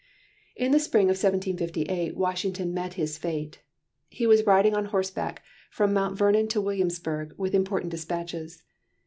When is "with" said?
7.37-7.53